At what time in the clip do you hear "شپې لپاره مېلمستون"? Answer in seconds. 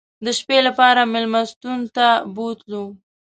0.39-1.79